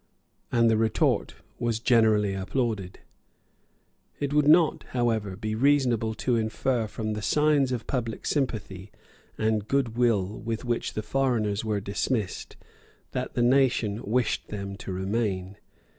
And 0.51 0.67
the 0.67 0.77
retort 0.77 1.35
was 1.59 1.77
generally 1.79 2.33
applauded. 2.33 3.01
It 4.19 4.33
would 4.33 4.47
not, 4.47 4.81
however, 4.93 5.35
be 5.35 5.53
reasonable 5.53 6.15
to 6.15 6.37
infer 6.37 6.87
from 6.87 7.13
the 7.13 7.21
signs 7.21 7.71
of 7.71 7.85
public 7.85 8.25
sympathy 8.25 8.89
and 9.37 9.67
good 9.67 9.97
will 9.97 10.39
with 10.39 10.65
which 10.65 10.95
the 10.95 11.03
foreigners 11.03 11.63
were 11.63 11.79
dismissed 11.79 12.55
that 13.11 13.35
the 13.35 13.43
nation 13.43 14.01
wished 14.03 14.47
them 14.47 14.75
to 14.77 14.91
remain. 14.91 15.57